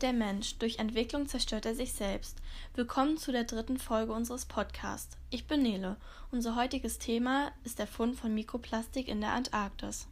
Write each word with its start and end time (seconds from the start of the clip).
Der 0.00 0.12
Mensch. 0.12 0.58
Durch 0.58 0.78
Entwicklung 0.78 1.26
zerstört 1.26 1.66
er 1.66 1.74
sich 1.74 1.92
selbst. 1.92 2.36
Willkommen 2.76 3.18
zu 3.18 3.32
der 3.32 3.42
dritten 3.42 3.78
Folge 3.78 4.12
unseres 4.12 4.46
Podcasts. 4.46 5.16
Ich 5.30 5.48
bin 5.48 5.62
Nele. 5.62 5.96
Unser 6.30 6.54
heutiges 6.54 7.00
Thema 7.00 7.50
ist 7.64 7.80
der 7.80 7.88
Fund 7.88 8.14
von 8.14 8.32
Mikroplastik 8.32 9.08
in 9.08 9.20
der 9.20 9.32
Antarktis. 9.32 10.06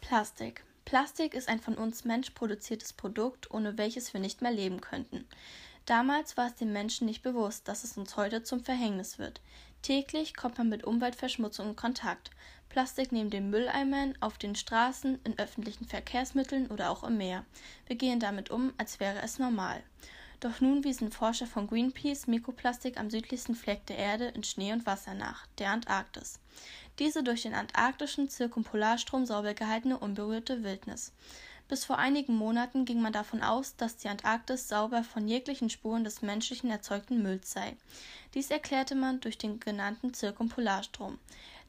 Plastik. 0.00 0.62
Plastik 0.84 1.34
ist 1.34 1.48
ein 1.48 1.58
von 1.58 1.74
uns 1.74 2.04
Mensch 2.04 2.30
produziertes 2.30 2.92
Produkt, 2.92 3.50
ohne 3.50 3.76
welches 3.76 4.14
wir 4.14 4.20
nicht 4.20 4.40
mehr 4.40 4.52
leben 4.52 4.80
könnten. 4.80 5.26
Damals 5.84 6.36
war 6.36 6.46
es 6.46 6.54
den 6.54 6.72
Menschen 6.72 7.06
nicht 7.06 7.22
bewusst, 7.24 7.66
dass 7.66 7.82
es 7.82 7.96
uns 7.96 8.16
heute 8.16 8.44
zum 8.44 8.62
Verhängnis 8.62 9.18
wird. 9.18 9.40
Täglich 9.82 10.36
kommt 10.36 10.58
man 10.58 10.68
mit 10.68 10.84
Umweltverschmutzung 10.84 11.70
in 11.70 11.76
Kontakt. 11.76 12.30
Plastik 12.68 13.12
neben 13.12 13.30
den 13.30 13.50
Mülleimern, 13.50 14.14
auf 14.20 14.36
den 14.36 14.54
Straßen, 14.54 15.18
in 15.24 15.38
öffentlichen 15.38 15.86
Verkehrsmitteln 15.86 16.66
oder 16.66 16.90
auch 16.90 17.04
im 17.04 17.16
Meer. 17.16 17.44
Wir 17.86 17.96
gehen 17.96 18.20
damit 18.20 18.50
um, 18.50 18.72
als 18.76 19.00
wäre 19.00 19.22
es 19.22 19.38
normal. 19.38 19.82
Doch 20.40 20.60
nun 20.60 20.84
wiesen 20.84 21.10
Forscher 21.10 21.46
von 21.46 21.66
Greenpeace 21.66 22.28
Mikroplastik 22.28 22.98
am 22.98 23.10
südlichsten 23.10 23.56
Fleck 23.56 23.86
der 23.86 23.98
Erde 23.98 24.26
in 24.26 24.44
Schnee 24.44 24.72
und 24.72 24.86
Wasser 24.86 25.14
nach, 25.14 25.46
der 25.58 25.70
Antarktis. 25.70 26.38
Diese 26.98 27.24
durch 27.24 27.42
den 27.42 27.54
antarktischen 27.54 28.28
Zirkumpolarstrom 28.28 29.26
sauber 29.26 29.54
gehaltene 29.54 29.98
unberührte 29.98 30.62
Wildnis. 30.62 31.12
Bis 31.68 31.84
vor 31.84 31.98
einigen 31.98 32.34
Monaten 32.34 32.86
ging 32.86 33.02
man 33.02 33.12
davon 33.12 33.42
aus, 33.42 33.76
dass 33.76 33.98
die 33.98 34.08
Antarktis 34.08 34.68
sauber 34.68 35.04
von 35.04 35.28
jeglichen 35.28 35.68
Spuren 35.68 36.02
des 36.02 36.22
menschlichen 36.22 36.70
erzeugten 36.70 37.22
Mülls 37.22 37.52
sei. 37.52 37.76
Dies 38.32 38.50
erklärte 38.50 38.94
man 38.94 39.20
durch 39.20 39.36
den 39.36 39.60
genannten 39.60 40.14
Zirkumpolarstrom. 40.14 41.18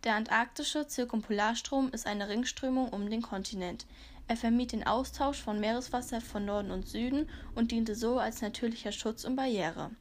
Der 0.05 0.15
antarktische 0.15 0.87
Zirkumpolarstrom 0.87 1.89
ist 1.91 2.07
eine 2.07 2.29
Ringströmung 2.29 2.87
um 2.89 3.09
den 3.09 3.21
Kontinent. 3.21 3.85
Er 4.29 4.37
vermied 4.37 4.71
den 4.71 4.87
Austausch 4.87 5.41
von 5.41 5.59
Meereswasser 5.59 6.21
von 6.21 6.45
Norden 6.45 6.71
und 6.71 6.87
Süden 6.87 7.29
und 7.53 7.71
diente 7.71 7.95
so 7.95 8.19
als 8.19 8.41
natürlicher 8.41 8.93
Schutz 8.93 9.25
und 9.25 9.35
Barriere. 9.35 9.91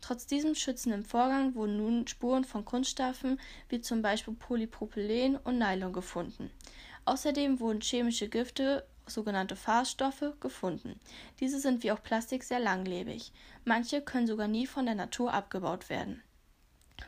Trotz 0.00 0.26
diesem 0.26 0.56
schützenden 0.56 1.04
Vorgang 1.04 1.54
wurden 1.54 1.76
nun 1.76 2.08
Spuren 2.08 2.44
von 2.44 2.64
Kunststoffen 2.64 3.38
wie 3.68 3.80
zum 3.80 4.02
Beispiel 4.02 4.34
Polypropylen 4.34 5.36
und 5.36 5.58
Nylon 5.58 5.92
gefunden. 5.92 6.50
Außerdem 7.04 7.60
wurden 7.60 7.80
chemische 7.80 8.28
Gifte 8.28 8.84
sogenannte 9.10 9.56
Farbstoffe, 9.56 10.34
gefunden. 10.40 11.00
Diese 11.40 11.58
sind 11.60 11.82
wie 11.82 11.92
auch 11.92 12.02
Plastik 12.02 12.44
sehr 12.44 12.60
langlebig. 12.60 13.32
Manche 13.64 14.00
können 14.00 14.26
sogar 14.26 14.48
nie 14.48 14.66
von 14.66 14.86
der 14.86 14.94
Natur 14.94 15.32
abgebaut 15.32 15.88
werden. 15.90 16.22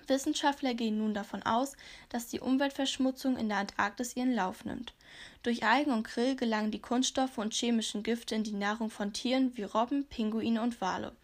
Wissenschaftler 0.06 0.74
gehen 0.74 0.98
nun 0.98 1.14
davon 1.14 1.42
aus, 1.42 1.74
dass 2.08 2.28
die 2.28 2.40
Umweltverschmutzung 2.40 3.36
in 3.36 3.48
der 3.48 3.58
Antarktis 3.58 4.16
ihren 4.16 4.34
Lauf 4.34 4.64
nimmt. 4.64 4.94
Durch 5.42 5.64
Algen 5.64 5.92
und 5.92 6.02
Krill 6.02 6.36
gelangen 6.36 6.70
die 6.70 6.80
Kunststoffe 6.80 7.38
und 7.38 7.54
chemischen 7.54 8.02
Gifte 8.02 8.34
in 8.34 8.44
die 8.44 8.52
Nahrung 8.52 8.90
von 8.90 9.12
Tieren 9.12 9.56
wie 9.56 9.62
Robben, 9.62 10.06
Pinguine 10.06 10.62
und 10.62 10.80
Wale. 10.80 11.16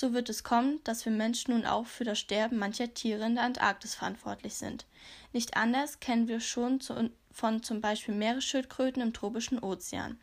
So 0.00 0.12
wird 0.12 0.28
es 0.28 0.44
kommen, 0.44 0.78
dass 0.84 1.04
wir 1.06 1.10
Menschen 1.10 1.52
nun 1.52 1.66
auch 1.66 1.86
für 1.86 2.04
das 2.04 2.20
Sterben 2.20 2.56
mancher 2.56 2.94
Tiere 2.94 3.26
in 3.26 3.34
der 3.34 3.42
Antarktis 3.42 3.96
verantwortlich 3.96 4.54
sind. 4.54 4.86
Nicht 5.32 5.56
anders 5.56 5.98
kennen 5.98 6.28
wir 6.28 6.38
schon 6.38 6.80
zu, 6.80 7.10
von 7.32 7.64
zum 7.64 7.80
Beispiel 7.80 8.14
Meeresschildkröten 8.14 9.02
im 9.02 9.12
tropischen 9.12 9.58
Ozean, 9.58 10.16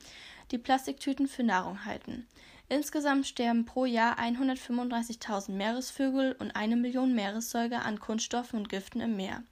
die 0.51 0.59
Plastiktüten 0.59 1.27
für 1.27 1.43
Nahrung 1.43 1.83
halten. 1.83 2.25
Insgesamt 2.69 3.27
sterben 3.27 3.65
pro 3.65 3.83
Jahr 3.83 4.17
135.000 4.17 5.51
Meeresvögel 5.51 6.37
und 6.39 6.55
eine 6.55 6.77
Million 6.77 7.13
Meeressäuger 7.13 7.83
an 7.83 7.99
Kunststoffen 7.99 8.57
und 8.57 8.69
Giften 8.69 9.01
im 9.01 9.17
Meer. 9.17 9.43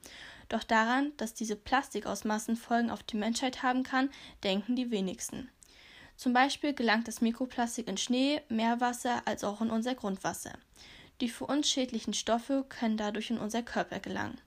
Doch 0.48 0.64
daran, 0.64 1.12
dass 1.18 1.34
diese 1.34 1.58
Plastikausmaßen 1.58 2.56
Folgen 2.56 2.92
auf 2.92 3.04
die 3.04 3.18
Menschheit 3.18 3.62
haben 3.62 3.84
kann, 3.84 4.10
denken 4.42 4.78
die 4.78 4.90
wenigsten. 4.90 5.50
Zum 6.24 6.32
Beispiel 6.32 6.74
gelangt 6.74 7.10
das 7.10 7.20
Mikroplastik 7.20 7.90
in 7.90 7.98
Schnee, 7.98 8.40
Meerwasser 8.48 9.24
als 9.26 9.44
auch 9.44 9.60
in 9.60 9.70
unser 9.70 9.94
Grundwasser. 9.94 10.54
Die 11.20 11.28
für 11.28 11.46
uns 11.46 11.70
schädlichen 11.70 12.14
Stoffe 12.14 12.64
können 12.70 12.96
dadurch 12.96 13.30
in 13.30 13.38
unser 13.38 13.62
Körper 13.62 14.00
gelangen. 14.00 14.40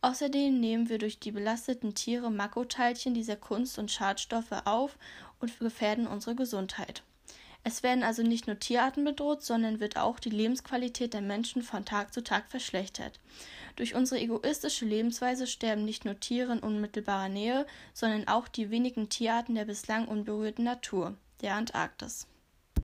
Außerdem 0.00 0.58
nehmen 0.58 0.88
wir 0.88 0.96
durch 0.96 1.20
die 1.20 1.30
belasteten 1.30 1.94
Tiere 1.94 2.30
Makroteilchen 2.30 3.12
dieser 3.12 3.36
Kunst- 3.36 3.78
und 3.78 3.90
Schadstoffe 3.90 4.62
auf 4.64 4.96
und 5.40 5.58
gefährden 5.58 6.06
unsere 6.06 6.34
Gesundheit. 6.34 7.02
Es 7.62 7.82
werden 7.82 8.02
also 8.02 8.22
nicht 8.22 8.46
nur 8.46 8.58
Tierarten 8.58 9.04
bedroht, 9.04 9.42
sondern 9.42 9.80
wird 9.80 9.98
auch 9.98 10.18
die 10.18 10.30
Lebensqualität 10.30 11.12
der 11.12 11.20
Menschen 11.20 11.62
von 11.62 11.84
Tag 11.84 12.12
zu 12.14 12.24
Tag 12.24 12.48
verschlechtert. 12.48 13.20
Durch 13.76 13.94
unsere 13.94 14.20
egoistische 14.20 14.86
Lebensweise 14.86 15.46
sterben 15.46 15.84
nicht 15.84 16.04
nur 16.04 16.18
Tiere 16.18 16.52
in 16.54 16.60
unmittelbarer 16.60 17.28
Nähe, 17.28 17.66
sondern 17.92 18.28
auch 18.28 18.48
die 18.48 18.70
wenigen 18.70 19.08
Tierarten 19.08 19.54
der 19.54 19.66
bislang 19.66 20.08
unberührten 20.08 20.64
Natur, 20.64 21.16
der 21.42 21.54
Antarktis. 21.54 22.26